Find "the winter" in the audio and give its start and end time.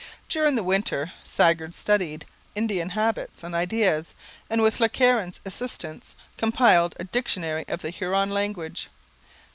0.55-1.11